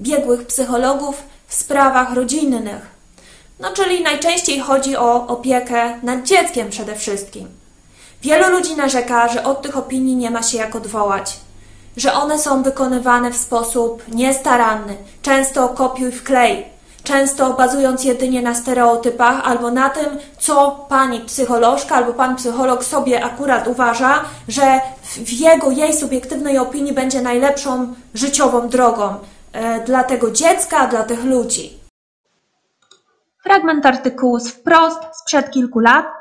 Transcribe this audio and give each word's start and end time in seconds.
biegłych 0.00 0.46
psychologów 0.46 1.22
w 1.46 1.54
sprawach 1.54 2.14
rodzinnych. 2.14 2.86
No, 3.60 3.72
czyli 3.72 4.02
najczęściej 4.02 4.60
chodzi 4.60 4.96
o 4.96 5.26
opiekę 5.26 6.00
nad 6.02 6.22
dzieckiem 6.26 6.70
przede 6.70 6.94
wszystkim. 6.96 7.48
Wielu 8.22 8.50
ludzi 8.50 8.76
narzeka, 8.76 9.28
że 9.28 9.44
od 9.44 9.62
tych 9.62 9.76
opinii 9.76 10.16
nie 10.16 10.30
ma 10.30 10.42
się 10.42 10.58
jak 10.58 10.76
odwołać, 10.76 11.36
że 11.96 12.12
one 12.12 12.38
są 12.38 12.62
wykonywane 12.62 13.30
w 13.30 13.36
sposób 13.36 14.02
niestaranny, 14.08 14.96
często 15.22 15.68
kopiuj 15.68 16.12
wklej, 16.12 16.64
często 17.04 17.52
bazując 17.52 18.04
jedynie 18.04 18.42
na 18.42 18.54
stereotypach 18.54 19.40
albo 19.44 19.70
na 19.70 19.90
tym, 19.90 20.18
co 20.38 20.86
pani 20.88 21.20
psycholożka 21.20 21.94
albo 21.94 22.12
pan 22.12 22.36
psycholog 22.36 22.84
sobie 22.84 23.24
akurat 23.24 23.68
uważa, 23.68 24.24
że 24.48 24.80
w 25.02 25.32
jego, 25.32 25.70
jej 25.70 25.94
subiektywnej 25.94 26.58
opinii 26.58 26.92
będzie 26.92 27.20
najlepszą 27.20 27.94
życiową 28.14 28.68
drogą 28.68 29.14
e, 29.52 29.80
dla 29.80 30.04
tego 30.04 30.30
dziecka, 30.30 30.86
dla 30.86 31.02
tych 31.02 31.24
ludzi. 31.24 31.80
Fragment 33.42 33.86
artykułu 33.86 34.40
z 34.40 34.48
wprost 34.48 34.98
sprzed 35.12 35.50
kilku 35.50 35.78
lat 35.78 36.19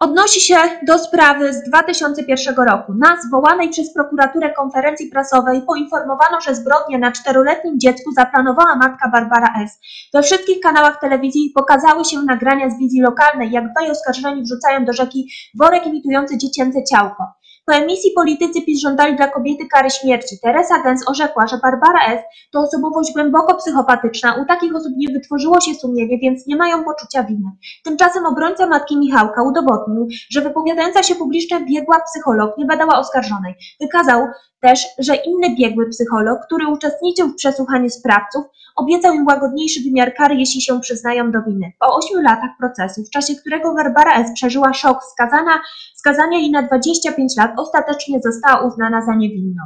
odnosi 0.00 0.40
się 0.40 0.56
do 0.86 0.98
sprawy 0.98 1.52
z 1.52 1.62
2001 1.62 2.54
roku. 2.56 2.94
Na 2.94 3.22
zwołanej 3.22 3.68
przez 3.68 3.94
prokuraturę 3.94 4.52
konferencji 4.52 5.10
prasowej 5.10 5.62
poinformowano, 5.62 6.40
że 6.40 6.54
zbrodnię 6.54 6.98
na 6.98 7.12
czteroletnim 7.12 7.80
dziecku 7.80 8.12
zaplanowała 8.12 8.76
matka 8.76 9.08
Barbara 9.08 9.54
S. 9.64 9.80
We 10.14 10.22
wszystkich 10.22 10.60
kanałach 10.60 11.00
telewizji 11.00 11.52
pokazały 11.54 12.04
się 12.04 12.22
nagrania 12.22 12.70
z 12.70 12.78
wizji 12.78 13.00
lokalnej, 13.00 13.50
jak 13.50 13.72
dwaj 13.72 13.90
oskarżeni 13.90 14.42
wrzucają 14.42 14.84
do 14.84 14.92
rzeki 14.92 15.30
worek 15.58 15.86
imitujący 15.86 16.38
dziecięce 16.38 16.84
ciałko. 16.84 17.37
Po 17.68 17.74
emisji 17.74 18.10
politycy 18.16 18.62
PiS 18.62 18.80
żądali 18.80 19.16
dla 19.16 19.28
kobiety 19.28 19.66
kary 19.68 19.90
śmierci. 19.90 20.36
Teresa 20.42 20.82
Gens 20.82 21.08
orzekła, 21.08 21.46
że 21.46 21.58
Barbara 21.62 22.06
S. 22.06 22.20
to 22.52 22.60
osobowość 22.60 23.12
głęboko 23.12 23.54
psychopatyczna. 23.54 24.34
U 24.34 24.44
takich 24.46 24.74
osób 24.74 24.92
nie 24.96 25.12
wytworzyło 25.12 25.60
się 25.60 25.74
sumienie, 25.74 26.18
więc 26.18 26.46
nie 26.46 26.56
mają 26.56 26.84
poczucia 26.84 27.22
winy. 27.22 27.50
Tymczasem 27.84 28.26
obrońca 28.26 28.66
matki 28.66 28.98
Michałka 28.98 29.42
udowodnił, 29.42 30.08
że 30.30 30.40
wypowiadająca 30.40 31.02
się 31.02 31.14
publicznie 31.14 31.60
biegła 31.60 32.00
psycholog 32.00 32.58
nie 32.58 32.66
badała 32.66 32.98
oskarżonej. 32.98 33.54
Wykazał 33.80 34.26
też, 34.60 34.86
że 34.98 35.14
inny 35.16 35.56
biegły 35.56 35.88
psycholog, 35.88 36.38
który 36.46 36.66
uczestniczył 36.66 37.28
w 37.28 37.34
przesłuchaniu 37.34 37.90
sprawców, 37.90 38.44
obiecał 38.76 39.14
im 39.14 39.26
łagodniejszy 39.26 39.80
wymiar 39.82 40.14
kary, 40.14 40.34
jeśli 40.34 40.62
się 40.62 40.80
przyznają 40.80 41.32
do 41.32 41.42
winy. 41.42 41.72
Po 41.78 41.96
ośmiu 41.96 42.20
latach 42.20 42.50
procesu, 42.58 43.04
w 43.04 43.10
czasie 43.10 43.34
którego 43.34 43.74
Barbara 43.74 44.12
S. 44.14 44.32
przeżyła 44.34 44.72
szok 44.72 45.04
skazana, 45.12 45.60
skazania 45.94 46.38
jej 46.38 46.50
na 46.50 46.62
25 46.62 47.36
lat, 47.36 47.50
ostatecznie 47.56 48.20
została 48.24 48.66
uznana 48.66 49.02
za 49.02 49.14
niewinną. 49.14 49.62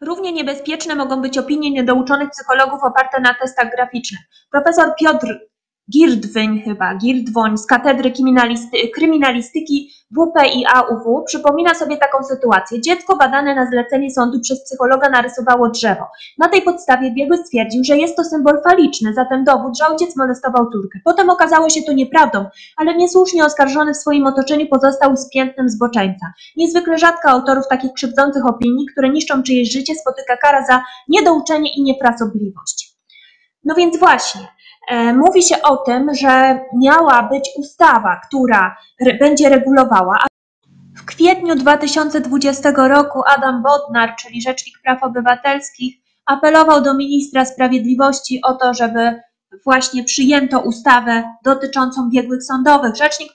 Równie 0.00 0.32
niebezpieczne 0.32 0.94
mogą 0.94 1.22
być 1.22 1.38
opinie 1.38 1.70
niedouczonych 1.70 2.30
psychologów 2.30 2.82
oparte 2.82 3.20
na 3.20 3.34
testach 3.34 3.70
graficznych. 3.70 4.20
Profesor 4.50 4.94
Piotr 5.00 5.26
Girdwyń 5.92 6.62
chyba, 6.64 6.94
Girdwoń 6.94 7.58
z 7.58 7.66
Katedry 7.66 8.10
Kryminalisty, 8.10 8.76
Kryminalistyki 8.94 9.90
WPIA-UW 10.16 11.24
przypomina 11.26 11.74
sobie 11.74 11.96
taką 11.96 12.24
sytuację. 12.24 12.80
Dziecko 12.80 13.16
badane 13.16 13.54
na 13.54 13.70
zlecenie 13.70 14.10
sądu 14.10 14.40
przez 14.40 14.64
psychologa 14.64 15.10
narysowało 15.10 15.68
drzewo. 15.68 16.04
Na 16.38 16.48
tej 16.48 16.62
podstawie 16.62 17.10
biegły 17.14 17.36
stwierdził, 17.36 17.84
że 17.84 17.96
jest 17.96 18.16
to 18.16 18.24
symbol 18.24 18.62
faliczny, 18.62 19.14
zatem 19.14 19.44
dowód, 19.44 19.78
że 19.78 19.86
ojciec 19.86 20.16
molestował 20.16 20.70
córkę. 20.70 20.98
Potem 21.04 21.30
okazało 21.30 21.70
się 21.70 21.82
to 21.82 21.92
nieprawdą, 21.92 22.44
ale 22.76 22.96
niesłusznie 22.96 23.44
oskarżony 23.44 23.94
w 23.94 23.96
swoim 23.96 24.26
otoczeniu 24.26 24.66
pozostał 24.66 25.16
z 25.16 25.30
zboczeńca. 25.66 26.32
Niezwykle 26.56 26.98
rzadko 26.98 27.28
autorów 27.28 27.68
takich 27.68 27.92
krzywdzących 27.92 28.46
opinii, 28.46 28.86
które 28.92 29.08
niszczą 29.10 29.42
czyjeś 29.42 29.72
życie, 29.72 29.94
spotyka 29.94 30.36
kara 30.36 30.66
za 30.66 30.82
niedouczenie 31.08 31.70
i 31.76 31.82
niefrasobliwość. 31.82 32.96
No 33.64 33.74
więc 33.74 33.98
właśnie, 33.98 34.40
mówi 35.14 35.42
się 35.42 35.62
o 35.62 35.76
tym, 35.76 36.14
że 36.14 36.60
miała 36.76 37.22
być 37.22 37.50
ustawa, 37.58 38.20
która 38.28 38.76
będzie 39.20 39.48
regulowała. 39.48 40.18
W 40.96 41.04
kwietniu 41.04 41.54
2020 41.54 42.70
roku 42.76 43.22
Adam 43.36 43.62
Bodnar, 43.62 44.16
czyli 44.16 44.42
Rzecznik 44.42 44.74
Praw 44.82 45.02
Obywatelskich, 45.02 45.94
apelował 46.26 46.82
do 46.82 46.94
ministra 46.94 47.44
sprawiedliwości 47.44 48.40
o 48.44 48.54
to, 48.54 48.74
żeby 48.74 49.20
właśnie 49.64 50.04
przyjęto 50.04 50.60
ustawę 50.60 51.24
dotyczącą 51.44 52.10
biegłych 52.10 52.42
sądowych. 52.42 52.96
Rzecznik 52.96 53.32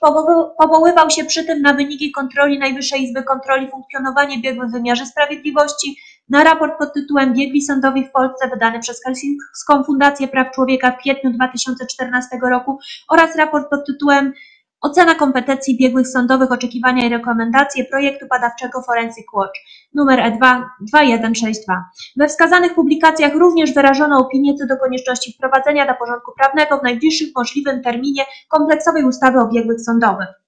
powoływał 0.58 1.10
się 1.10 1.24
przy 1.24 1.44
tym 1.44 1.62
na 1.62 1.74
wyniki 1.74 2.12
kontroli 2.12 2.58
Najwyższej 2.58 3.02
Izby 3.02 3.22
Kontroli 3.22 3.70
funkcjonowanie 3.70 4.38
biegłych 4.38 4.68
w 4.68 4.72
wymiarze 4.72 5.06
sprawiedliwości 5.06 5.96
na 6.32 6.44
raport 6.44 6.78
pod 6.78 6.92
tytułem 6.94 7.32
Biegli 7.32 7.62
sądowi 7.62 8.04
w 8.04 8.12
Polsce 8.12 8.48
wydany 8.48 8.80
przez 8.80 9.04
Helsińską 9.04 9.84
Fundację 9.84 10.28
Praw 10.28 10.54
Człowieka 10.54 10.90
w 10.90 10.96
kwietniu 10.96 11.30
2014 11.30 12.38
roku 12.50 12.78
oraz 13.08 13.36
raport 13.36 13.70
pod 13.70 13.86
tytułem 13.86 14.32
Ocena 14.80 15.14
kompetencji 15.14 15.78
biegłych 15.78 16.08
sądowych, 16.08 16.52
oczekiwania 16.52 17.06
i 17.06 17.08
rekomendacje 17.08 17.84
projektu 17.84 18.26
badawczego 18.30 18.82
Forensic 18.82 19.26
Watch 19.34 19.60
numer 19.94 20.18
E2 20.18 20.62
2162. 20.80 21.84
We 22.16 22.28
wskazanych 22.28 22.74
publikacjach 22.74 23.34
również 23.34 23.74
wyrażono 23.74 24.18
opinię 24.18 24.54
co 24.58 24.66
do 24.66 24.76
konieczności 24.76 25.32
wprowadzenia 25.32 25.86
do 25.86 25.94
porządku 25.94 26.32
prawnego 26.38 26.78
w 26.78 26.82
najbliższym 26.82 27.28
możliwym 27.36 27.82
terminie 27.82 28.24
kompleksowej 28.48 29.04
ustawy 29.04 29.40
o 29.40 29.48
biegłych 29.48 29.80
sądowych. 29.80 30.41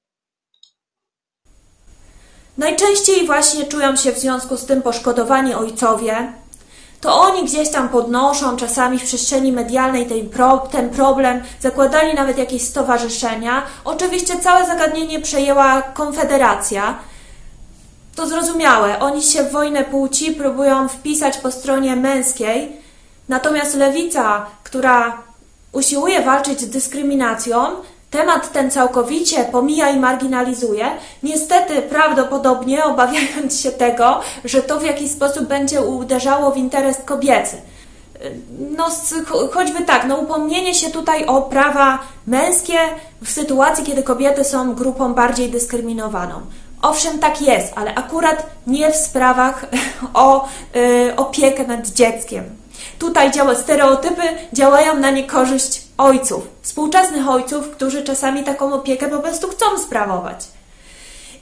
Najczęściej 2.59 3.27
właśnie 3.27 3.65
czują 3.65 3.97
się 3.97 4.13
w 4.13 4.19
związku 4.19 4.57
z 4.57 4.67
tym 4.67 4.83
poszkodowani 4.83 5.55
ojcowie. 5.55 6.33
To 7.01 7.21
oni 7.21 7.45
gdzieś 7.45 7.71
tam 7.71 7.89
podnoszą 7.89 8.57
czasami 8.57 8.99
w 8.99 9.05
przestrzeni 9.05 9.53
medialnej 9.53 10.07
ten, 10.07 10.29
pro, 10.29 10.59
ten 10.59 10.91
problem, 10.91 11.43
zakładali 11.61 12.15
nawet 12.15 12.39
jakieś 12.39 12.63
stowarzyszenia. 12.63 13.63
Oczywiście 13.85 14.39
całe 14.41 14.67
zagadnienie 14.67 15.21
przejęła 15.21 15.83
Konfederacja. 15.83 16.99
To 18.17 18.27
zrozumiałe, 18.27 18.99
oni 18.99 19.23
się 19.23 19.43
w 19.43 19.53
wojnę 19.53 19.85
płci 19.85 20.33
próbują 20.33 20.89
wpisać 20.89 21.39
po 21.39 21.51
stronie 21.51 21.97
męskiej, 21.97 22.77
natomiast 23.29 23.75
lewica, 23.75 24.47
która 24.63 25.23
usiłuje 25.73 26.23
walczyć 26.23 26.61
z 26.61 26.69
dyskryminacją, 26.69 27.67
temat 28.15 28.53
ten 28.53 28.71
całkowicie 28.71 29.45
pomija 29.45 29.91
i 29.91 29.99
marginalizuje, 29.99 30.87
niestety 31.23 31.83
prawdopodobnie 31.83 32.85
obawiając 32.85 33.61
się 33.61 33.71
tego, 33.71 34.21
że 34.45 34.63
to 34.63 34.81
w 34.81 34.85
jakiś 34.85 35.11
sposób 35.11 35.45
będzie 35.47 35.81
uderzało 35.81 36.51
w 36.51 36.57
interes 36.57 36.97
kobiecy. 37.05 37.57
No, 38.77 38.87
choćby 39.53 39.85
tak, 39.85 40.05
no 40.09 40.17
upomnienie 40.17 40.75
się 40.75 40.91
tutaj 40.91 41.27
o 41.27 41.43
prawa 41.43 41.99
męskie 42.27 42.79
w 43.23 43.31
sytuacji, 43.31 43.85
kiedy 43.85 44.03
kobiety 44.03 44.45
są 44.45 44.75
grupą 44.75 45.15
bardziej 45.15 45.51
dyskryminowaną. 45.51 46.41
Owszem, 46.83 47.19
tak 47.19 47.43
jest, 47.43 47.73
ale 47.77 47.95
akurat 47.95 48.47
nie 48.67 48.93
w 48.93 48.97
sprawach 48.97 49.67
o 50.15 50.49
y, 50.77 51.17
opiekę 51.17 51.67
nad 51.67 51.87
dzieckiem. 51.87 52.45
Tutaj 52.99 53.31
działa 53.31 53.55
stereotypy, 53.55 54.23
działają 54.53 54.97
na 54.97 55.11
niekorzyść 55.11 55.84
ojców, 55.99 56.49
współczesnych 56.63 57.29
ojców, 57.29 57.71
którzy 57.71 58.03
czasami 58.03 58.45
taką 58.45 58.73
opiekę 58.73 59.09
po 59.09 59.19
prostu 59.19 59.49
chcą 59.49 59.79
sprawować. 59.79 60.47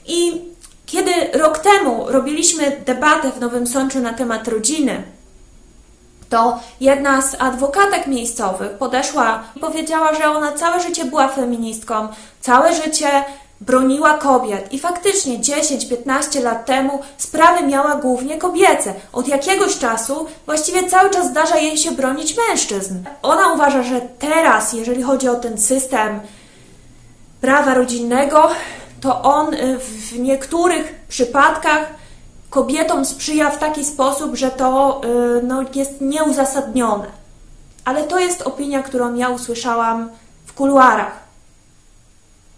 I 0.05 0.41
kiedy 0.85 1.11
rok 1.33 1.59
temu 1.59 2.05
robiliśmy 2.07 2.81
debatę 2.85 3.31
w 3.31 3.39
Nowym 3.39 3.67
Sączu 3.67 3.99
na 3.99 4.13
temat 4.13 4.47
rodziny, 4.47 5.03
to 6.29 6.59
jedna 6.81 7.21
z 7.21 7.35
adwokatek 7.41 8.07
miejscowych 8.07 8.71
podeszła 8.71 9.43
i 9.55 9.59
powiedziała, 9.59 10.13
że 10.13 10.25
ona 10.25 10.51
całe 10.51 10.79
życie 10.79 11.05
była 11.05 11.27
feministką, 11.27 12.07
całe 12.41 12.75
życie 12.75 13.23
broniła 13.65 14.13
kobiet 14.17 14.73
i 14.73 14.79
faktycznie 14.79 15.39
10-15 15.39 16.43
lat 16.43 16.65
temu 16.65 16.99
sprawy 17.17 17.67
miała 17.67 17.95
głównie 17.95 18.37
kobiece. 18.37 18.93
Od 19.13 19.27
jakiegoś 19.27 19.77
czasu 19.77 20.25
właściwie 20.45 20.89
cały 20.89 21.09
czas 21.09 21.27
zdarza 21.27 21.57
jej 21.57 21.77
się 21.77 21.91
bronić 21.91 22.35
mężczyzn. 22.49 22.95
Ona 23.21 23.53
uważa, 23.53 23.83
że 23.83 24.01
teraz, 24.19 24.73
jeżeli 24.73 25.03
chodzi 25.03 25.29
o 25.29 25.35
ten 25.35 25.57
system 25.57 26.19
prawa 27.41 27.73
rodzinnego, 27.73 28.49
to 29.01 29.21
on 29.21 29.53
y, 29.53 29.79
w 29.79 30.19
niektórych 30.19 30.95
przypadkach 31.07 31.87
kobietom 32.49 33.05
sprzyja 33.05 33.49
w 33.49 33.59
taki 33.59 33.85
sposób, 33.85 34.35
że 34.35 34.51
to 34.51 35.01
y, 35.39 35.43
no, 35.43 35.63
jest 35.75 36.01
nieuzasadnione. 36.01 37.05
Ale 37.85 38.03
to 38.03 38.19
jest 38.19 38.41
opinia, 38.41 38.83
którą 38.83 39.15
ja 39.15 39.29
usłyszałam 39.29 40.09
w 40.45 40.53
kuluarach. 40.53 41.22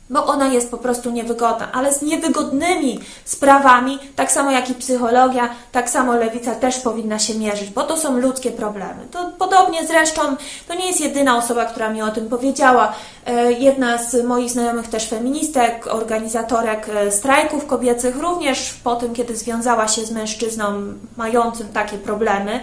Bo 0.09 0.25
ona 0.25 0.47
jest 0.47 0.71
po 0.71 0.77
prostu 0.77 1.11
niewygodna, 1.11 1.71
ale 1.71 1.93
z 1.93 2.01
niewygodnymi 2.01 2.99
sprawami, 3.25 3.99
tak 4.15 4.31
samo 4.31 4.51
jak 4.51 4.69
i 4.69 4.73
psychologia, 4.73 5.49
tak 5.71 5.89
samo 5.89 6.15
lewica 6.15 6.55
też 6.55 6.79
powinna 6.79 7.19
się 7.19 7.35
mierzyć, 7.35 7.69
bo 7.69 7.83
to 7.83 7.97
są 7.97 8.17
ludzkie 8.17 8.51
problemy. 8.51 9.07
To 9.11 9.31
podobnie 9.39 9.87
zresztą, 9.87 10.21
to 10.67 10.75
nie 10.75 10.87
jest 10.87 11.01
jedyna 11.01 11.37
osoba, 11.37 11.65
która 11.65 11.89
mi 11.89 12.01
o 12.01 12.11
tym 12.11 12.29
powiedziała. 12.29 12.93
E, 13.25 13.51
jedna 13.51 13.97
z 13.97 14.25
moich 14.25 14.51
znajomych 14.51 14.87
też 14.87 15.09
feministek, 15.09 15.87
organizatorek 15.87 16.89
e, 16.89 17.11
strajków 17.11 17.65
kobiecych, 17.65 18.17
również 18.17 18.73
po 18.83 18.95
tym, 18.95 19.13
kiedy 19.13 19.35
związała 19.35 19.87
się 19.87 20.05
z 20.05 20.11
mężczyzną 20.11 20.93
mającym 21.17 21.67
takie 21.67 21.97
problemy, 21.97 22.59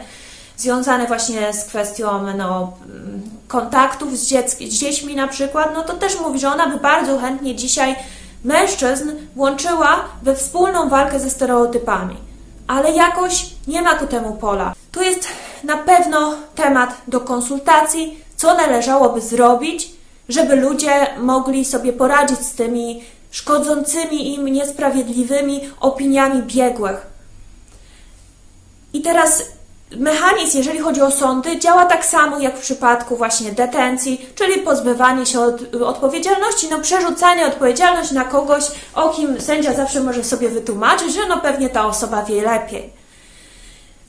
związane 0.62 1.06
właśnie 1.06 1.53
z 1.53 1.64
kwestią 1.64 2.35
no, 2.37 2.73
kontaktów 3.49 4.19
z, 4.19 4.29
z 4.61 4.79
dziećmi 4.79 5.17
na 5.17 5.29
przykład, 5.29 5.70
no 5.75 5.82
to 5.82 5.93
też 5.93 6.20
mówi, 6.20 6.38
że 6.38 6.49
ona 6.49 6.69
by 6.69 6.81
bardzo 6.81 7.19
chętnie 7.19 7.55
dzisiaj 7.55 7.97
mężczyzn 8.44 9.11
włączyła 9.37 10.05
we 10.23 10.35
wspólną 10.35 10.88
walkę 10.88 11.20
ze 11.20 11.31
stereotypami. 11.31 12.17
Ale 12.67 12.93
jakoś 12.93 13.47
nie 13.67 13.82
ma 13.82 13.94
ku 13.94 14.06
temu 14.06 14.32
pola. 14.32 14.75
Tu 14.93 15.03
jest 15.03 15.29
na 15.64 15.76
pewno 15.76 16.35
temat 16.55 16.97
do 17.09 17.20
konsultacji, 17.20 18.20
co 18.37 18.55
należałoby 18.55 19.20
zrobić, 19.20 19.91
żeby 20.29 20.56
ludzie 20.56 21.06
mogli 21.19 21.64
sobie 21.64 21.93
poradzić 21.93 22.38
z 22.38 22.55
tymi 22.55 23.05
szkodzącymi 23.31 24.35
im 24.35 24.49
niesprawiedliwymi 24.49 25.61
opiniami 25.81 26.43
biegłych. 26.43 27.06
I 28.93 29.03
teraz 29.03 29.43
Mechanizm, 29.96 30.58
jeżeli 30.58 30.78
chodzi 30.78 31.02
o 31.02 31.10
sądy, 31.10 31.58
działa 31.58 31.84
tak 31.84 32.04
samo 32.04 32.38
jak 32.38 32.56
w 32.56 32.60
przypadku 32.60 33.16
właśnie 33.16 33.52
detencji, 33.52 34.26
czyli 34.34 34.60
pozbywanie 34.60 35.26
się 35.26 35.40
od 35.40 35.74
odpowiedzialności, 35.74 36.68
no 36.70 36.78
przerzucanie 36.78 37.46
odpowiedzialności 37.46 38.14
na 38.14 38.24
kogoś, 38.24 38.64
o 38.94 39.08
kim 39.08 39.40
sędzia 39.40 39.74
zawsze 39.74 40.00
może 40.00 40.24
sobie 40.24 40.48
wytłumaczyć, 40.48 41.14
że 41.14 41.26
no 41.28 41.40
pewnie 41.40 41.68
ta 41.68 41.86
osoba 41.86 42.22
wie 42.22 42.42
lepiej. 42.42 43.02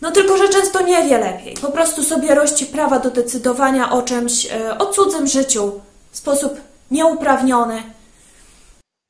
No 0.02 0.12
tylko, 0.12 0.38
że 0.38 0.50
często 0.50 0.82
nie 0.82 1.04
wie 1.04 1.18
lepiej. 1.18 1.58
Po 1.62 1.72
prostu 1.72 2.04
sobie 2.04 2.36
rości 2.36 2.66
prawa 2.66 3.00
do 3.00 3.12
decydowania 3.12 3.92
o 3.92 4.02
czymś, 4.02 4.46
e, 4.46 4.78
o 4.78 4.86
cudzym 4.86 5.28
życiu 5.28 5.72
w 6.12 6.18
sposób 6.18 6.54
nieuprawniony, 6.92 7.84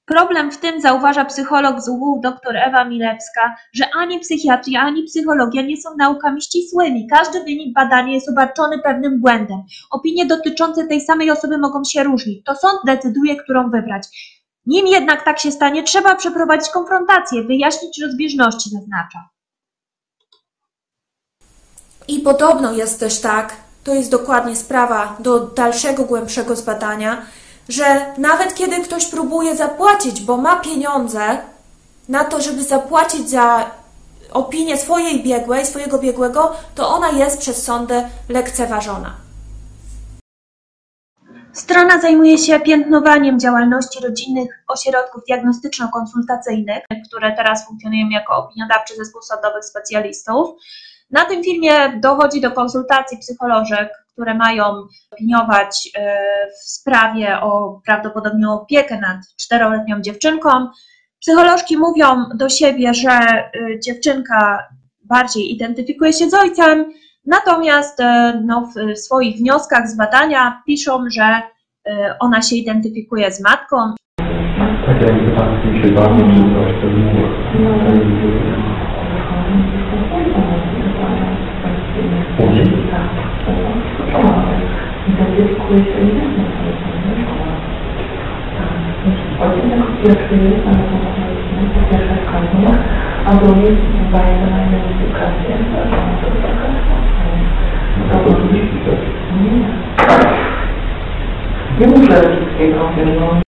Problem 0.06 0.52
w 0.52 0.58
tym, 0.58 0.82
zauważa 0.82 1.26
psycholog 1.26 1.82
z 1.82 1.90
UW 1.90 2.20
dr 2.24 2.58
Ewa 2.58 2.86
Milewska, 2.86 3.56
że 3.74 3.86
ani 4.00 4.20
psychiatria, 4.20 4.82
ani 4.82 5.04
psychologia 5.04 5.62
nie 5.62 5.78
są 5.78 5.90
naukami 5.98 6.42
ścisłymi. 6.42 7.08
Każdy 7.08 7.40
wynik 7.40 7.74
badania 7.74 8.14
jest 8.14 8.30
obarczony 8.30 8.80
pewnym 8.80 9.22
błędem. 9.22 9.64
Opinie 9.92 10.26
dotyczące 10.26 10.88
tej 10.88 11.02
samej 11.02 11.32
osoby 11.32 11.58
mogą 11.58 11.84
się 11.84 12.04
różnić. 12.04 12.46
To 12.46 12.56
sąd 12.56 12.80
decyduje, 12.86 13.36
którą 13.36 13.70
wybrać. 13.70 14.08
Nim 14.66 14.88
jednak 14.88 15.26
tak 15.26 15.40
się 15.40 15.52
stanie, 15.52 15.84
trzeba 15.84 16.16
przeprowadzić 16.16 16.70
konfrontację, 16.70 17.44
wyjaśnić 17.44 18.02
rozbieżności, 18.02 18.70
zaznacza. 18.70 19.30
I 22.08 22.20
podobno 22.20 22.72
jest 22.72 23.00
też 23.00 23.22
tak, 23.22 23.56
to 23.84 23.94
jest 23.94 24.12
dokładnie 24.12 24.56
sprawa 24.56 25.18
do 25.20 25.40
dalszego, 25.40 26.04
głębszego 26.04 26.56
zbadania, 26.56 27.26
że 27.70 28.14
nawet 28.18 28.56
kiedy 28.56 28.82
ktoś 28.82 29.06
próbuje 29.06 29.56
zapłacić, 29.56 30.22
bo 30.22 30.38
ma 30.38 30.56
pieniądze 30.56 31.38
na 32.10 32.24
to, 32.24 32.42
żeby 32.42 32.64
zapłacić 32.64 33.30
za 33.30 33.72
opinię 34.32 34.78
swojej 34.78 35.24
biegłej, 35.24 35.66
swojego 35.66 36.00
biegłego, 36.00 36.56
to 36.76 36.90
ona 36.90 37.10
jest 37.10 37.40
przez 37.40 37.64
sądy 37.64 38.04
lekceważona. 38.30 39.16
Strona 41.54 42.02
zajmuje 42.02 42.38
się 42.38 42.60
piętnowaniem 42.60 43.40
działalności 43.40 44.00
rodzinnych 44.04 44.64
ośrodków 44.68 45.24
diagnostyczno-konsultacyjnych, 45.30 46.82
które 47.08 47.36
teraz 47.36 47.68
funkcjonują 47.68 48.10
jako 48.10 48.36
opiniodawczy 48.36 48.96
zespół 48.96 49.22
sądowych 49.22 49.66
specjalistów. 49.66 50.50
Na 51.12 51.26
tym 51.26 51.44
filmie 51.44 52.00
dochodzi 52.00 52.42
do 52.42 52.52
konsultacji 52.52 53.18
psycholożek, 53.18 54.03
które 54.14 54.34
mają 54.34 54.64
opiniować 55.12 55.90
e, 55.98 56.18
w 56.48 56.70
sprawie 56.70 57.42
o 57.42 57.82
prawdopodobnie 57.86 58.50
opiekę 58.50 59.00
nad 59.00 59.18
czteroletnią 59.40 60.02
dziewczynką. 60.02 60.50
Psycholożki 61.22 61.78
mówią 61.78 62.26
do 62.36 62.50
siebie, 62.50 62.94
że 62.94 63.12
e, 63.12 63.50
dziewczynka 63.80 64.68
bardziej 65.06 65.54
identyfikuje 65.54 66.14
się 66.14 66.30
z 66.30 66.34
ojcem, 66.34 66.86
natomiast 67.26 68.00
e, 68.00 68.42
no, 68.46 68.70
w 68.76 68.98
swoich 68.98 69.38
wnioskach 69.38 69.90
z 69.90 69.98
badania 69.98 70.62
piszą, 70.66 71.10
że 71.10 71.42
ona 72.20 72.42
się 72.42 72.56
identyfikuje 72.56 73.32
z 73.32 73.42
matką. 73.42 73.78
Tak 74.86 75.02
jakby 75.02 75.32
pan 75.32 75.82
się 75.84 75.92
bawił, 75.92 76.26
czy 76.26 76.32
to 76.82 76.88
nie 76.88 77.14
identyfikuje 85.34 85.84
się 85.84 86.00
inne 86.02 86.24
Odcinek 89.40 89.80
pierwszy 90.04 90.36
jest 90.36 90.66
na 90.66 90.72
metamorfizmie, 90.72 91.70
po 91.74 91.80
pierwsze 91.90 92.16
wskazanie, 92.16 92.78
a 93.26 93.34
drugi 93.34 93.64
daje 94.12 94.40
to 94.40 94.46
na 94.52 94.66
identyfikację, 94.66 95.58
że 95.72 95.82
ona 95.84 96.18
to 96.22 96.28
taka 96.42 98.24
to 98.24 98.30
oczywiście 98.30 98.92
Nie. 99.42 99.68
Nie 101.80 101.88
muszę 101.88 102.14
wszystkiego, 102.14 102.90
no. 103.20 103.43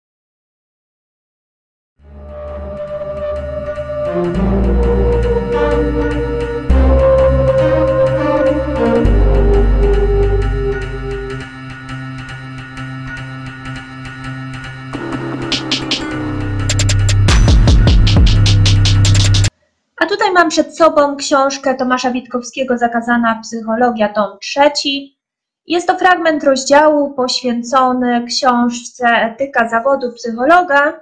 Mam 20.34 20.50
przed 20.50 20.78
sobą 20.78 21.16
książkę 21.16 21.76
Tomasza 21.76 22.12
Witkowskiego 22.12 22.78
Zakazana 22.78 23.40
psychologia, 23.44 24.10
tom 24.10 24.38
trzeci. 24.42 25.20
Jest 25.66 25.88
to 25.88 25.98
fragment 25.98 26.44
rozdziału 26.44 27.14
poświęcony 27.14 28.26
książce 28.26 29.08
Etyka 29.08 29.70
zawodu 29.70 30.14
psychologa. 30.14 31.00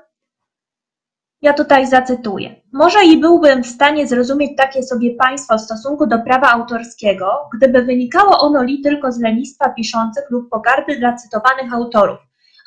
Ja 1.42 1.54
tutaj 1.54 1.88
zacytuję. 1.88 2.56
Może 2.74 3.06
i 3.06 3.18
byłbym 3.18 3.64
w 3.64 3.68
stanie 3.68 4.08
zrozumieć 4.08 4.58
takie 4.58 4.84
sobie 4.84 5.16
państwo 5.16 5.58
w 5.58 5.62
stosunku 5.62 6.08
do 6.08 6.20
prawa 6.20 6.52
autorskiego, 6.52 7.50
gdyby 7.58 7.82
wynikało 7.82 8.40
ono 8.40 8.64
li 8.64 8.82
tylko 8.82 9.12
z 9.12 9.20
lenistwa 9.20 9.70
piszących 9.70 10.24
lub 10.30 10.50
pogardy 10.50 11.00
dla 11.00 11.16
cytowanych 11.16 11.74
autorów 11.74 12.20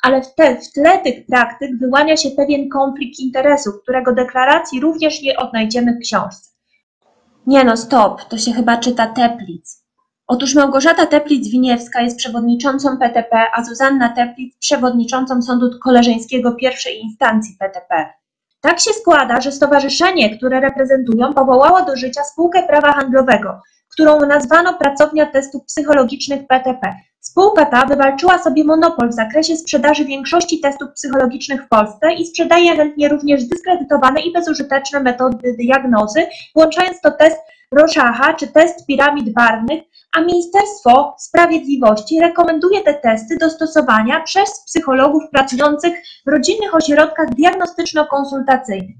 ale 0.03 0.21
w, 0.21 0.35
te, 0.35 0.55
w 0.55 0.71
tle 0.71 0.99
tych 0.99 1.25
praktyk 1.25 1.77
wyłania 1.79 2.17
się 2.17 2.29
pewien 2.31 2.69
konflikt 2.69 3.19
interesów, 3.19 3.73
którego 3.83 4.13
deklaracji 4.13 4.79
również 4.79 5.21
nie 5.21 5.37
odnajdziemy 5.37 5.93
w 5.93 5.99
książce. 5.99 6.52
Nie 7.47 7.63
no, 7.63 7.77
stop, 7.77 8.23
to 8.23 8.37
się 8.37 8.53
chyba 8.53 8.77
czyta 8.77 9.07
Teplic. 9.07 9.83
Otóż 10.27 10.55
Małgorzata 10.55 11.05
Teplic-Winiewska 11.05 12.01
jest 12.01 12.17
przewodniczącą 12.17 12.97
PTP, 12.97 13.51
a 13.53 13.63
Zuzanna 13.63 14.09
Teplic 14.09 14.57
przewodniczącą 14.59 15.41
Sądu 15.41 15.79
Koleżeńskiego 15.83 16.51
pierwszej 16.51 16.99
instancji 16.99 17.55
PTP. 17.59 18.13
Tak 18.61 18.79
się 18.79 18.91
składa, 18.91 19.41
że 19.41 19.51
stowarzyszenie, 19.51 20.37
które 20.37 20.59
reprezentują, 20.59 21.33
powołało 21.33 21.85
do 21.85 21.95
życia 21.95 22.23
spółkę 22.23 22.67
prawa 22.67 22.91
handlowego, 22.91 23.61
którą 23.93 24.19
nazwano 24.19 24.73
Pracownia 24.73 25.25
Testów 25.25 25.65
Psychologicznych 25.65 26.47
PTP. 26.47 26.95
Spółka 27.33 27.65
ta 27.65 27.85
wywalczyła 27.85 28.37
sobie 28.37 28.63
monopol 28.63 29.09
w 29.09 29.13
zakresie 29.13 29.55
sprzedaży 29.55 30.05
większości 30.05 30.59
testów 30.59 30.89
psychologicznych 30.95 31.63
w 31.63 31.67
Polsce 31.67 32.13
i 32.13 32.25
sprzedaje 32.25 32.75
chętnie 32.75 33.09
również 33.09 33.43
dyskredytowane 33.43 34.21
i 34.21 34.33
bezużyteczne 34.33 34.99
metody 34.99 35.55
diagnozy, 35.59 36.27
włączając 36.55 37.01
to 37.01 37.11
test 37.11 37.37
Rorschach 37.71 38.35
czy 38.35 38.47
test 38.47 38.85
piramid 38.85 39.33
barwnych, 39.33 39.83
a 40.17 40.21
Ministerstwo 40.21 41.15
Sprawiedliwości 41.19 42.19
rekomenduje 42.21 42.81
te 42.81 42.93
testy 42.93 43.37
do 43.37 43.49
stosowania 43.49 44.21
przez 44.21 44.63
psychologów 44.65 45.23
pracujących 45.31 45.93
w 46.25 46.29
rodzinnych 46.29 46.75
ośrodkach 46.75 47.29
diagnostyczno-konsultacyjnych. 47.29 48.95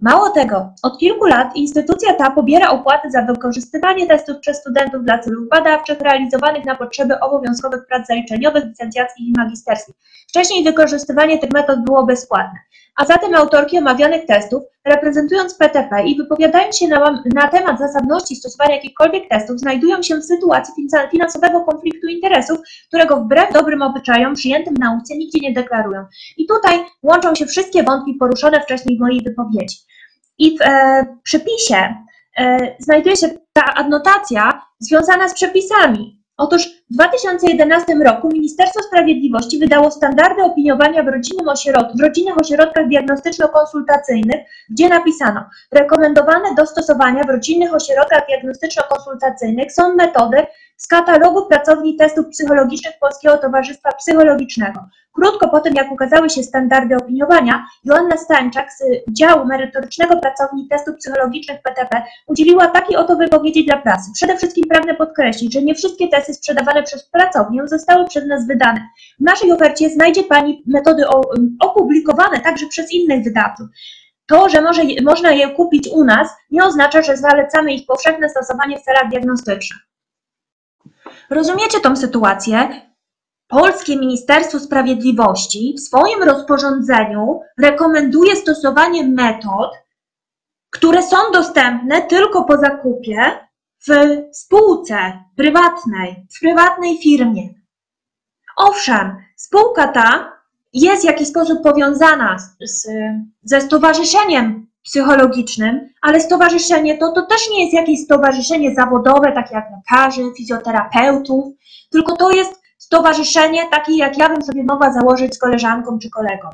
Mało 0.00 0.30
tego, 0.30 0.72
od 0.82 0.98
kilku 0.98 1.26
lat 1.26 1.56
instytucja 1.56 2.14
ta 2.14 2.30
pobiera 2.30 2.70
opłaty 2.70 3.10
za 3.10 3.22
wykorzystywanie 3.22 4.06
testów 4.06 4.38
przez 4.38 4.56
studentów 4.56 5.04
dla 5.04 5.18
celów 5.18 5.48
badawczych 5.48 6.00
realizowanych 6.00 6.64
na 6.64 6.74
potrzeby 6.74 7.20
obowiązkowych 7.20 7.86
prac 7.86 8.06
zaliczeniowych, 8.06 8.64
licencjackich 8.64 9.28
i 9.28 9.32
magisterskich. 9.36 9.94
Wcześniej 10.28 10.64
wykorzystywanie 10.64 11.38
tych 11.38 11.52
metod 11.52 11.84
było 11.84 12.06
bezpłatne, 12.06 12.58
a 13.00 13.04
zatem 13.04 13.34
autorki 13.34 13.78
omawianych 13.78 14.26
testów, 14.26 14.62
reprezentując 14.84 15.54
PTP 15.54 16.04
i 16.04 16.16
wypowiadając 16.16 16.76
się 16.76 16.88
na, 16.88 17.22
na 17.34 17.48
temat 17.48 17.78
zasadności 17.78 18.36
stosowania 18.36 18.74
jakichkolwiek 18.74 19.28
testów, 19.28 19.60
znajdują 19.60 20.02
się 20.02 20.16
w 20.16 20.24
sytuacji 20.24 20.74
finansowego 21.10 21.60
konfliktu 21.60 22.06
interesów, 22.06 22.58
którego 22.88 23.16
wbrew 23.16 23.52
dobrym 23.52 23.82
obyczajom 23.82 24.34
przyjętym 24.34 24.74
w 24.74 24.78
nauce 24.78 25.16
nigdzie 25.16 25.40
nie 25.40 25.52
deklarują. 25.52 26.04
I 26.36 26.46
tutaj 26.46 26.78
łączą 27.02 27.34
się 27.34 27.46
wszystkie 27.46 27.82
wątki 27.82 28.14
poruszone 28.14 28.60
wcześniej 28.60 28.96
w 28.96 29.00
mojej 29.00 29.20
wypowiedzi. 29.22 29.76
I 30.38 30.58
w 30.58 30.62
e, 30.62 31.06
przepisie 31.22 31.94
e, 32.38 32.76
znajduje 32.78 33.16
się 33.16 33.28
ta 33.52 33.74
adnotacja 33.74 34.62
związana 34.78 35.28
z 35.28 35.34
przepisami, 35.34 36.19
Otóż 36.40 36.68
w 36.90 36.94
2011 36.94 37.94
roku 38.04 38.28
Ministerstwo 38.32 38.82
Sprawiedliwości 38.82 39.58
wydało 39.58 39.90
standardy 39.90 40.42
opiniowania 40.42 41.02
w, 41.02 41.08
rodzinnym 41.08 41.46
w 41.94 42.00
rodzinnych 42.00 42.38
ośrodkach 42.40 42.88
diagnostyczno-konsultacyjnych, 42.88 44.40
gdzie 44.70 44.88
napisano: 44.88 45.44
Rekomendowane 45.72 46.54
do 46.56 46.66
stosowania 46.66 47.24
w 47.24 47.30
rodzinnych 47.30 47.74
ośrodkach 47.74 48.22
diagnostyczno-konsultacyjnych 48.28 49.72
są 49.72 49.94
metody 49.94 50.46
z 50.80 50.86
katalogu 50.86 51.46
pracowni 51.46 51.96
testów 51.96 52.26
psychologicznych 52.28 52.94
Polskiego 53.00 53.38
Towarzystwa 53.38 53.92
Psychologicznego. 53.92 54.80
Krótko 55.12 55.48
po 55.48 55.60
tym, 55.60 55.74
jak 55.74 55.92
ukazały 55.92 56.30
się 56.30 56.42
standardy 56.42 56.96
opiniowania, 56.96 57.66
Joanna 57.84 58.16
Stańczak 58.16 58.72
z 58.72 58.82
działu 59.12 59.46
merytorycznego 59.46 60.16
pracowni 60.16 60.68
testów 60.68 60.96
psychologicznych 60.96 61.62
PTP 61.62 62.02
udzieliła 62.26 62.66
takiej 62.66 62.96
oto 62.96 63.16
wypowiedzi 63.16 63.64
dla 63.64 63.76
prasy. 63.76 64.10
Przede 64.14 64.36
wszystkim 64.36 64.64
pragnę 64.68 64.94
podkreślić, 64.94 65.52
że 65.52 65.62
nie 65.62 65.74
wszystkie 65.74 66.08
testy 66.08 66.34
sprzedawane 66.34 66.82
przez 66.82 67.08
pracownię 67.08 67.68
zostały 67.68 68.06
przez 68.08 68.26
nas 68.26 68.46
wydane. 68.46 68.80
W 69.20 69.24
naszej 69.24 69.52
ofercie 69.52 69.90
znajdzie 69.90 70.24
Pani 70.24 70.62
metody 70.66 71.04
opublikowane 71.60 72.40
także 72.40 72.66
przez 72.66 72.92
innych 72.92 73.24
wydawców. 73.24 73.66
To, 74.26 74.48
że 74.48 74.60
może, 74.60 74.82
można 75.02 75.32
je 75.32 75.50
kupić 75.50 75.88
u 75.88 76.04
nas, 76.04 76.28
nie 76.50 76.64
oznacza, 76.64 77.02
że 77.02 77.16
zalecamy 77.16 77.74
ich 77.74 77.86
powszechne 77.86 78.28
stosowanie 78.28 78.78
w 78.78 78.82
celach 78.82 79.08
diagnostycznych. 79.10 79.90
Rozumiecie 81.30 81.80
tą 81.80 81.96
sytuację? 81.96 82.90
Polskie 83.48 83.96
Ministerstwo 83.96 84.60
Sprawiedliwości 84.60 85.74
w 85.78 85.80
swoim 85.80 86.22
rozporządzeniu 86.22 87.40
rekomenduje 87.58 88.36
stosowanie 88.36 89.08
metod, 89.08 89.70
które 90.70 91.02
są 91.02 91.16
dostępne 91.32 92.02
tylko 92.02 92.44
po 92.44 92.56
zakupie 92.56 93.48
w 93.88 93.90
spółce 94.32 95.24
prywatnej, 95.36 96.26
w 96.36 96.40
prywatnej 96.40 96.98
firmie. 96.98 97.48
Owszem, 98.56 99.16
spółka 99.36 99.88
ta 99.88 100.32
jest 100.72 101.02
w 101.02 101.06
jakiś 101.06 101.28
sposób 101.28 101.62
powiązana 101.62 102.36
z, 102.60 102.86
ze 103.42 103.60
stowarzyszeniem 103.60 104.69
psychologicznym, 104.84 105.88
ale 106.02 106.20
stowarzyszenie 106.20 106.98
to, 106.98 107.12
to 107.12 107.26
też 107.26 107.50
nie 107.50 107.62
jest 107.62 107.74
jakieś 107.74 108.00
stowarzyszenie 108.00 108.74
zawodowe, 108.74 109.32
takie 109.32 109.54
jak 109.54 109.66
lekarzy, 109.76 110.22
fizjoterapeutów, 110.36 111.44
tylko 111.90 112.16
to 112.16 112.30
jest 112.30 112.60
stowarzyszenie 112.78 113.68
takie, 113.70 113.96
jak 113.96 114.18
ja 114.18 114.28
bym 114.28 114.42
sobie 114.42 114.64
mogła 114.64 114.92
założyć 114.92 115.34
z 115.34 115.38
koleżanką 115.38 115.98
czy 115.98 116.10
kolegą. 116.10 116.48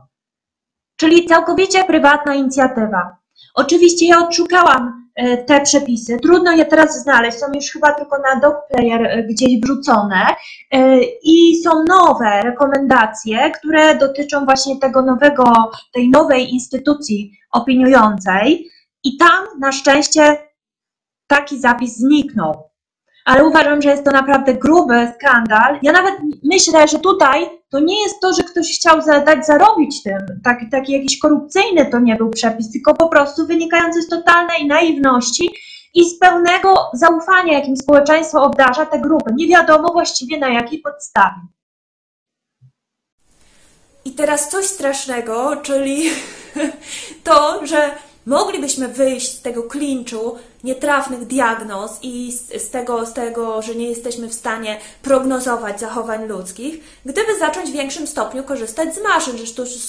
Czyli 0.97 1.27
całkowicie 1.27 1.85
prywatna 1.85 2.35
inicjatywa. 2.35 3.17
Oczywiście 3.55 4.07
ja 4.07 4.19
odszukałam 4.19 5.06
te 5.47 5.61
przepisy, 5.61 6.19
trudno 6.23 6.53
je 6.53 6.65
teraz 6.65 7.03
znaleźć, 7.03 7.39
są 7.39 7.47
już 7.55 7.71
chyba 7.73 7.93
tylko 7.93 8.19
na 8.19 8.41
DocPlayer 8.41 9.07
e, 9.07 9.23
gdzieś 9.23 9.61
wrzucone 9.61 10.27
e, 10.71 11.01
i 11.23 11.63
są 11.65 11.85
nowe 11.89 12.43
rekomendacje, 12.43 13.51
które 13.51 13.95
dotyczą 13.99 14.45
właśnie 14.45 14.81
tego 14.81 15.03
nowego, 15.03 15.45
tej 15.93 16.11
nowej 16.11 16.53
instytucji 16.55 17.33
opiniującej. 17.53 18.71
I 19.05 19.17
tam 19.17 19.45
na 19.61 19.73
szczęście 19.73 20.39
taki 21.27 21.61
zapis 21.61 21.97
zniknął. 21.97 22.71
Ale 23.25 23.45
uważam, 23.45 23.83
że 23.83 23.91
jest 23.91 24.05
to 24.05 24.11
naprawdę 24.11 24.55
gruby 24.55 25.13
skandal. 25.15 25.79
Ja 25.83 25.93
nawet 25.93 26.15
myślę, 26.45 26.89
że 26.89 26.99
tutaj 26.99 27.51
to 27.77 27.81
nie 27.81 28.03
jest 28.03 28.21
to, 28.21 28.33
że 28.33 28.43
ktoś 28.43 28.79
chciał 28.79 29.01
dać 29.27 29.47
zarobić 29.47 30.03
tym, 30.03 30.41
taki, 30.45 30.71
taki 30.71 30.93
jakiś 30.93 31.19
korupcyjny 31.19 31.91
to 31.91 32.01
nie 32.01 32.17
był 32.17 32.31
przepis, 32.31 32.73
tylko 32.73 32.95
po 32.95 33.09
prostu 33.09 33.47
wynikający 33.47 34.03
z 34.03 34.09
totalnej 34.09 34.67
naiwności 34.67 35.51
i 35.95 36.11
z 36.11 36.19
pełnego 36.19 36.91
zaufania, 36.95 37.53
jakim 37.53 37.77
społeczeństwo 37.77 38.43
obdarza 38.43 38.87
te 38.87 39.01
grupy. 39.01 39.31
Nie 39.37 39.49
wiadomo 39.49 39.93
właściwie 39.93 40.39
na 40.39 40.49
jakiej 40.49 40.79
podstawie. 40.79 41.41
I 44.05 44.13
teraz 44.13 44.51
coś 44.51 44.65
strasznego, 44.65 45.57
czyli 45.57 46.11
to, 47.25 47.67
że 47.67 47.91
moglibyśmy 48.27 48.89
wyjść 48.89 49.33
z 49.33 49.43
tego 49.43 49.63
klinczu 49.63 50.37
nietrafnych 50.67 51.27
diagnoz 51.27 51.99
i 52.03 52.33
z, 52.33 52.63
z, 52.63 52.71
tego, 52.71 53.07
z 53.07 53.13
tego, 53.13 53.63
że 53.63 53.75
nie 53.75 53.89
jesteśmy 53.89 54.29
w 54.29 54.35
stanie 54.35 54.79
prognozować 55.03 55.81
zachowań 55.81 56.27
ludzkich, 56.27 56.81
gdyby 57.05 57.39
zacząć 57.39 57.71
w 57.71 57.73
większym 57.73 58.07
stopniu 58.07 58.45
korzystać 58.45 58.95
z 58.95 59.03
maszyn, 59.03 59.39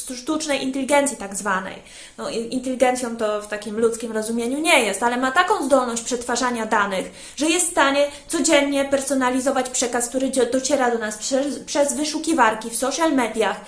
ze 0.07 0.15
sztucznej 0.15 0.63
inteligencji 0.63 1.17
tak 1.17 1.35
zwanej. 1.35 1.75
No, 2.17 2.29
inteligencją 2.29 3.17
to 3.17 3.41
w 3.41 3.47
takim 3.47 3.79
ludzkim 3.79 4.11
rozumieniu 4.11 4.59
nie 4.59 4.79
jest, 4.83 5.03
ale 5.03 5.17
ma 5.17 5.31
taką 5.31 5.65
zdolność 5.65 6.03
przetwarzania 6.03 6.65
danych, 6.65 7.11
że 7.35 7.45
jest 7.45 7.67
w 7.67 7.71
stanie 7.71 8.07
codziennie 8.27 8.85
personalizować 8.85 9.69
przekaz, 9.69 10.09
który 10.09 10.31
dociera 10.51 10.91
do 10.91 10.97
nas 10.97 11.17
przez, 11.17 11.59
przez 11.59 11.93
wyszukiwarki 11.93 12.69
w 12.69 12.75
social 12.75 13.13
mediach, 13.13 13.61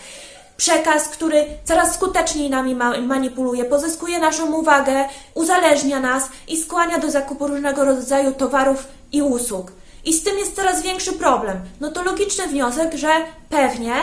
przekaz, 0.60 1.08
który 1.08 1.46
coraz 1.64 1.96
skuteczniej 1.96 2.50
nami 2.50 2.76
manipuluje, 3.02 3.66
pozyskuje 3.66 4.20
naszą 4.20 4.52
uwagę, 4.56 5.06
uzależnia 5.34 6.00
nas 6.00 6.30
i 6.48 6.58
skłania 6.58 6.98
do 6.98 7.12
zakupu 7.12 7.48
różnego 7.48 7.86
rodzaju 7.86 8.34
towarów 8.34 8.88
i 9.12 9.22
usług. 9.22 9.72
I 10.06 10.14
z 10.14 10.24
tym 10.24 10.38
jest 10.38 10.56
coraz 10.56 10.82
większy 10.82 11.14
problem. 11.14 11.58
No 11.82 11.92
to 11.92 12.04
logiczny 12.04 12.48
wniosek, 12.48 12.94
że 12.94 13.10
pewnie 13.50 13.94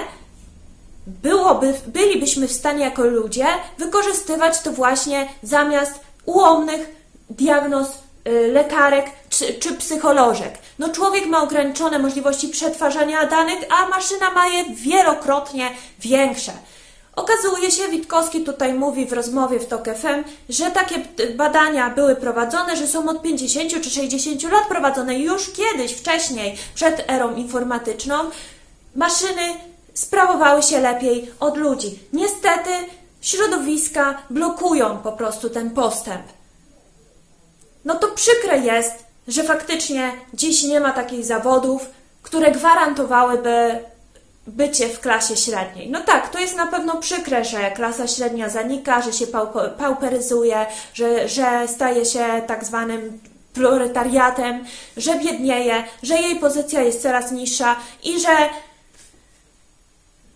byłoby, 1.07 1.75
bylibyśmy 1.87 2.49
w 2.49 2.53
stanie 2.53 2.85
jako 2.85 3.05
ludzie 3.05 3.47
wykorzystywać 3.79 4.61
to 4.61 4.73
właśnie 4.73 5.29
zamiast 5.43 6.01
ułomnych 6.25 6.97
diagnoz 7.31 7.89
lekarek 8.52 9.06
czy, 9.28 9.54
czy 9.54 9.75
psycholożek. 9.75 10.59
No 10.78 10.88
człowiek 10.88 11.26
ma 11.26 11.42
ograniczone 11.42 11.99
możliwości 11.99 12.49
przetwarzania 12.49 13.26
danych, 13.26 13.59
a 13.71 13.88
maszyna 13.88 14.30
ma 14.30 14.47
je 14.47 14.64
wielokrotnie 14.64 15.71
większe. 16.00 16.52
Okazuje 17.16 17.71
się, 17.71 17.88
Witkowski 17.88 18.40
tutaj 18.40 18.75
mówi 18.75 19.06
w 19.06 19.12
rozmowie 19.12 19.61
w 19.61 19.66
TOK 19.66 19.85
FM, 19.85 20.25
że 20.49 20.71
takie 20.71 20.95
badania 21.35 21.90
były 21.90 22.16
prowadzone, 22.16 22.76
że 22.76 22.87
są 22.87 23.09
od 23.09 23.23
50 23.23 23.83
czy 23.83 23.90
60 23.90 24.42
lat 24.42 24.68
prowadzone 24.68 25.18
już 25.18 25.50
kiedyś, 25.52 25.92
wcześniej, 25.92 26.56
przed 26.75 27.11
erą 27.11 27.35
informatyczną. 27.35 28.14
Maszyny 28.95 29.54
sprawowały 29.95 30.62
się 30.62 30.80
lepiej 30.80 31.30
od 31.40 31.56
ludzi. 31.56 31.99
Niestety 32.12 32.71
środowiska 33.21 34.23
blokują 34.30 34.99
po 34.99 35.12
prostu 35.12 35.50
ten 35.50 35.71
postęp. 35.71 36.36
No 37.87 37.95
to 37.95 38.09
przykre 38.09 38.59
jest, 38.59 38.93
że 39.28 39.45
faktycznie 39.45 40.12
dziś 40.35 40.64
nie 40.64 40.81
ma 40.81 40.93
takich 40.93 41.25
zawodów, 41.25 41.87
które 42.23 42.50
gwarantowałyby 42.50 43.78
bycie 44.47 44.88
w 44.88 45.00
klasie 45.00 45.37
średniej. 45.37 45.90
No 45.90 46.00
tak, 46.00 46.28
to 46.28 46.38
jest 46.38 46.57
na 46.57 46.66
pewno 46.66 46.97
przykre, 46.97 47.45
że 47.45 47.71
klasa 47.71 48.07
średnia 48.09 48.49
zanika, 48.49 49.02
że 49.02 49.12
się 49.12 49.26
pauperyzuje, 49.78 50.66
że, 50.95 51.28
że 51.28 51.69
staje 51.69 52.05
się 52.05 52.43
tak 52.47 52.64
zwanym 52.64 53.21
proletariatem, 53.52 54.64
że 54.97 55.19
biednieje, 55.19 55.85
że 56.02 56.14
jej 56.14 56.37
pozycja 56.37 56.83
jest 56.83 57.02
coraz 57.02 57.33
niższa 57.33 57.76
i 58.05 58.21
że 58.21 58.37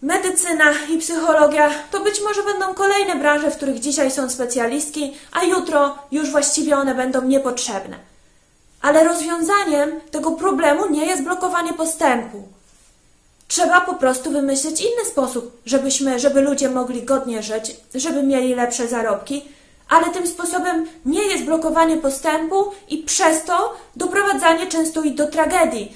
medycyna 0.03 0.73
i 0.89 0.99
psychologia 0.99 1.71
to 1.91 2.01
być 2.01 2.21
może 2.21 2.43
będą 2.43 2.75
kolejne 2.75 3.17
branże, 3.17 3.51
w 3.51 3.57
których 3.57 3.81
dzisiaj 3.81 4.11
są 4.11 4.31
specjalistki, 4.31 5.15
a 5.33 5.45
jutro 5.45 5.99
już 6.13 6.31
właściwie 6.31 6.77
one 6.77 6.95
będą 6.95 7.23
niepotrzebne. 7.23 7.97
Ale 8.83 9.05
rozwiązaniem 9.05 10.01
tego 10.11 10.31
problemu 10.31 10.91
nie 10.91 11.07
jest 11.07 11.23
blokowanie 11.23 11.73
postępu. 11.73 12.49
Trzeba 13.49 13.81
po 13.81 13.95
prostu 13.95 14.31
wymyślić 14.31 14.81
inny 14.81 15.05
sposób, 15.05 15.61
żebyśmy, 15.67 16.21
żeby 16.21 16.41
ludzie 16.41 16.71
mogli 16.71 17.03
godnie 17.03 17.43
żyć, 17.43 17.77
żeby 17.95 18.23
mieli 18.23 18.55
lepsze 18.55 18.89
zarobki, 18.89 19.43
ale 19.89 20.11
tym 20.11 20.27
sposobem 20.27 20.87
nie 21.05 21.23
jest 21.23 21.45
blokowanie 21.45 21.97
postępu 21.97 22.73
i 22.89 22.99
przez 22.99 23.45
to 23.45 23.77
doprowadzanie 23.97 24.67
często 24.67 25.03
i 25.03 25.13
do 25.13 25.27
tragedii, 25.27 25.93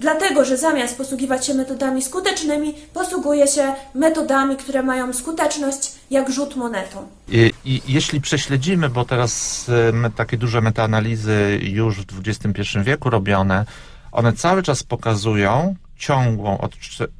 Dlatego, 0.00 0.44
że 0.44 0.56
zamiast 0.56 0.98
posługiwać 0.98 1.46
się 1.46 1.54
metodami 1.54 2.02
skutecznymi, 2.02 2.74
posługuje 2.94 3.46
się 3.46 3.74
metodami, 3.94 4.56
które 4.56 4.82
mają 4.82 5.12
skuteczność 5.12 5.92
jak 6.10 6.30
rzut 6.30 6.56
monetą. 6.56 7.08
I, 7.28 7.52
i 7.64 7.82
jeśli 7.86 8.20
prześledzimy, 8.20 8.88
bo 8.88 9.04
teraz 9.04 9.66
e, 10.04 10.10
takie 10.10 10.36
duże 10.36 10.60
metaanalizy 10.60 11.60
już 11.62 12.00
w 12.00 12.28
XXI 12.28 12.78
wieku 12.82 13.10
robione, 13.10 13.64
one 14.12 14.32
cały 14.32 14.62
czas 14.62 14.82
pokazują 14.82 15.74
ciągłą 15.96 16.58
od, 16.58 16.72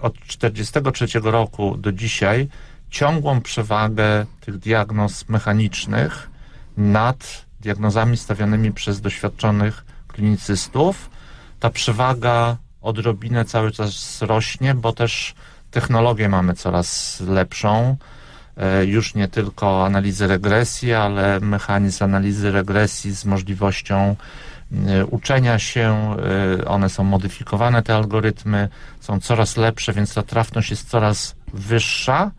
od 0.03 0.15
1943 0.15 1.21
roku 1.23 1.77
do 1.77 1.93
dzisiaj 1.93 2.49
ciągłą 2.91 3.41
przewagę 3.41 4.27
tych 4.41 4.59
diagnoz 4.59 5.29
mechanicznych 5.29 6.31
nad 6.77 7.45
diagnozami 7.61 8.17
stawianymi 8.17 8.73
przez 8.73 9.01
doświadczonych 9.01 9.85
klinicystów. 10.09 11.11
Ta 11.61 11.71
przewaga 11.71 12.57
odrobinę 12.89 13.45
cały 13.45 13.71
czas 13.73 14.23
rośnie, 14.23 14.75
bo 14.75 14.93
też 14.93 15.35
technologię 15.71 16.29
mamy 16.29 16.55
coraz 16.55 17.21
lepszą. 17.21 17.97
E, 18.57 18.85
Już 18.85 19.15
nie 19.15 19.29
tylko 19.29 19.87
analizy 19.87 20.27
regresji, 20.27 20.95
ale 20.95 21.41
mechanizm 21.41 22.05
analizy 22.05 22.51
regresji 22.53 23.13
z 23.15 23.25
możliwością 23.25 24.17
e, 24.87 25.07
uczenia 25.07 25.59
się. 25.59 26.17
e, 26.61 26.65
One 26.69 26.89
są 26.89 27.05
modyfikowane, 27.05 27.83
te 27.83 27.95
algorytmy 27.95 28.69
są 29.01 29.21
coraz 29.21 29.57
lepsze, 29.57 29.93
więc 29.93 30.15
ta 30.15 30.23
trafność 30.23 30.71
jest 30.71 30.89
coraz 30.91 31.35
wyższa, 31.55 32.31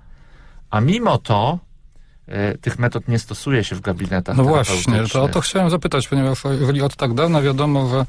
a 0.69 0.81
mimo 0.81 1.17
to 1.17 1.59
tych 2.61 2.79
metod 2.79 3.07
nie 3.07 3.19
stosuje 3.19 3.63
się 3.63 3.75
w 3.75 3.81
gabinetach 3.81 4.37
No 4.37 4.43
właśnie, 4.43 5.03
to 5.13 5.23
o 5.23 5.29
to 5.29 5.41
chciałem 5.41 5.69
zapytać, 5.69 6.07
ponieważ 6.07 6.43
jeżeli 6.59 6.81
od 6.81 6.95
tak 6.95 7.13
dawna 7.13 7.41
wiadomo, 7.41 7.89
że, 7.89 8.05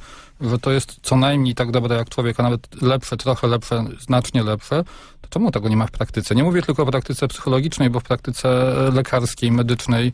że 0.51 0.59
to 0.59 0.71
jest 0.71 0.97
co 1.03 1.17
najmniej 1.17 1.55
tak 1.55 1.71
dobre 1.71 1.97
jak 1.97 2.09
człowiek, 2.09 2.41
a 2.41 2.43
nawet 2.43 2.83
lepsze, 2.83 3.17
trochę 3.17 3.47
lepsze, 3.47 3.85
znacznie 4.01 4.43
lepsze, 4.43 4.85
to 5.21 5.29
czemu 5.31 5.51
tego 5.51 5.69
nie 5.69 5.77
ma 5.77 5.87
w 5.87 5.91
praktyce? 5.91 6.35
Nie 6.35 6.45
mówię 6.45 6.63
tylko 6.63 6.83
o 6.83 6.87
praktyce 6.87 7.29
psychologicznej, 7.29 7.91
bo 7.91 8.01
w 8.01 8.05
praktyce 8.05 8.75
lekarskiej, 8.93 9.53
medycznej, 9.53 10.07
y, 10.07 10.13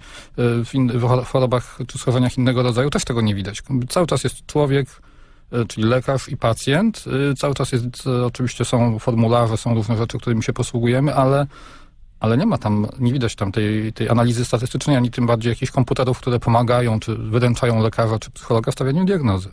w, 0.64 0.74
in, 0.74 0.98
w 0.98 1.24
chorobach 1.24 1.78
czy 1.86 1.98
schorzeniach 1.98 2.38
innego 2.38 2.62
rodzaju 2.62 2.90
też 2.90 3.04
tego 3.04 3.20
nie 3.20 3.34
widać. 3.34 3.62
Cały 3.88 4.06
czas 4.06 4.24
jest 4.24 4.46
człowiek, 4.46 4.88
y, 5.52 5.66
czyli 5.66 5.86
lekarz 5.86 6.28
i 6.28 6.36
pacjent. 6.36 7.04
Cały 7.38 7.54
czas 7.54 7.72
jest, 7.72 7.84
oczywiście 8.26 8.64
są 8.64 8.98
formularze, 8.98 9.56
są 9.56 9.74
różne 9.74 9.96
rzeczy, 9.96 10.18
którymi 10.18 10.42
się 10.42 10.52
posługujemy, 10.52 11.14
ale 11.14 11.46
ale 12.20 12.36
nie 12.36 12.46
ma 12.46 12.58
tam, 12.58 12.86
nie 12.98 13.12
widać 13.12 13.34
tam 13.34 13.52
tej, 13.52 13.92
tej 13.92 14.08
analizy 14.08 14.44
statystycznej, 14.44 14.96
ani 14.96 15.10
tym 15.10 15.26
bardziej 15.26 15.50
jakichś 15.50 15.72
komputerów, 15.72 16.18
które 16.18 16.40
pomagają, 16.40 17.00
czy 17.00 17.14
wyręczają 17.14 17.82
lekarza, 17.82 18.18
czy 18.18 18.30
psychologa 18.30 18.72
w 18.72 18.74
stawianiu 18.74 19.04
diagnozy. 19.04 19.48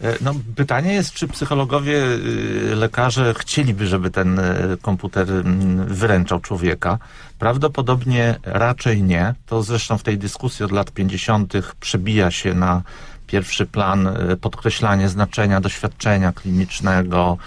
E, 0.00 0.14
No, 0.20 0.34
pytanie 0.56 0.94
jest, 0.94 1.12
czy 1.12 1.28
psychologowie, 1.28 2.04
y, 2.04 2.76
lekarze 2.76 3.34
chcieliby, 3.38 3.86
żeby 3.86 4.10
ten 4.10 4.38
y, 4.38 4.76
komputer 4.82 5.30
mm, 5.30 5.86
wyręczał 5.86 6.40
człowieka. 6.40 6.98
Prawdopodobnie 7.38 8.36
raczej 8.42 9.02
nie. 9.02 9.34
To 9.46 9.62
zresztą 9.62 9.98
w 9.98 10.02
tej 10.02 10.18
dyskusji 10.18 10.64
od 10.64 10.72
lat 10.72 10.90
50. 10.90 11.52
przebija 11.80 12.30
się 12.30 12.54
na 12.54 12.82
pierwszy 13.26 13.66
plan 13.66 14.06
y, 14.06 14.36
podkreślanie 14.36 15.08
znaczenia 15.08 15.60
doświadczenia 15.60 16.32
klinicznego, 16.32 17.38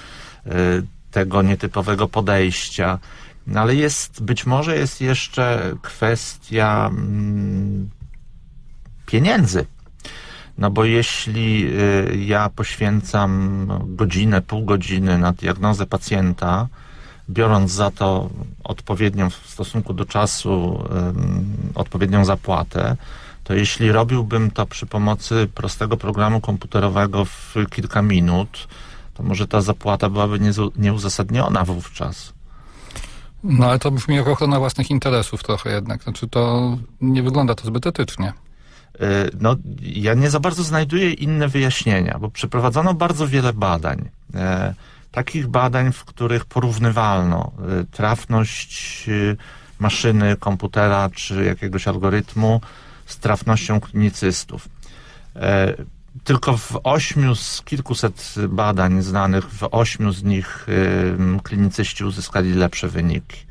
tego 1.12 1.42
nietypowego 1.42 2.08
podejścia. 2.08 3.00
No, 3.48 3.60
ale 3.60 3.76
jest, 3.76 4.24
być 4.24 4.46
może 4.46 4.78
jest 4.78 5.02
jeszcze 5.02 5.76
kwestia 5.82 6.90
mm, 6.92 7.90
pieniędzy. 9.06 9.66
No 10.58 10.72
bo 10.72 10.86
jeśli 10.86 11.68
y, 11.68 12.18
ja 12.26 12.50
poświęcam 12.50 13.68
godzinę, 13.86 14.42
pół 14.42 14.66
godziny 14.66 15.18
na 15.18 15.32
diagnozę 15.32 15.86
pacjenta, 15.86 16.68
biorąc 17.30 17.72
za 17.72 17.92
to 17.92 18.30
odpowiednią 18.64 19.30
w 19.30 19.36
stosunku 19.36 19.94
do 19.94 20.06
czasu, 20.06 20.84
odpowiednią 21.76 22.26
zapłatę, 22.26 22.96
to 23.44 23.54
jeśli 23.54 23.92
robiłbym 23.92 24.52
to 24.52 24.66
przy 24.66 24.86
pomocy 24.86 25.50
prostego 25.56 25.98
programu 25.98 26.42
komputerowego 26.42 27.26
w 27.26 27.56
kilka 27.70 28.02
minut, 28.02 28.68
to 29.14 29.24
może 29.24 29.48
ta 29.48 29.62
zapłata 29.62 30.10
byłaby 30.10 30.40
nieuzasadniona 30.76 31.64
wówczas. 31.64 32.34
No 33.44 33.66
ale 33.66 33.80
to 33.80 33.92
brzmi 33.92 34.16
jak 34.16 34.28
ochrona 34.28 34.60
własnych 34.60 34.92
interesów 34.92 35.44
trochę 35.44 35.72
jednak. 35.72 36.04
Znaczy 36.04 36.28
to 36.28 36.78
nie 37.02 37.24
wygląda 37.24 37.56
to 37.56 37.68
zbyt 37.68 37.88
etycznie. 37.88 38.34
Y, 38.96 39.32
No, 39.40 39.56
ja 39.82 40.14
nie 40.14 40.30
za 40.30 40.40
bardzo 40.40 40.64
znajduję 40.64 41.14
inne 41.14 41.48
wyjaśnienia, 41.48 42.18
bo 42.20 42.30
przeprowadzono 42.30 42.94
bardzo 42.94 43.28
wiele 43.28 43.54
badań. 43.54 44.10
E, 44.36 44.74
takich 45.12 45.48
badań, 45.48 45.92
w 45.94 46.06
których 46.06 46.46
porównywalno 46.46 47.52
y, 47.82 47.86
trafność 47.86 49.10
maszyny, 49.80 50.36
komputera 50.40 51.10
czy 51.10 51.46
jakiegoś 51.46 51.88
algorytmu 51.88 52.62
z 53.06 53.18
trafnością 53.18 53.80
klinicystów. 53.80 54.70
Tylko 56.24 56.58
w 56.58 56.80
ośmiu 56.84 57.36
z 57.36 57.62
kilkuset 57.62 58.36
badań 58.50 59.02
znanych, 59.02 59.50
w 59.50 59.68
ośmiu 59.72 60.12
z 60.12 60.24
nich 60.24 60.68
klinicyści 61.44 62.04
uzyskali 62.04 62.54
lepsze 62.54 62.88
wyniki. 62.88 63.51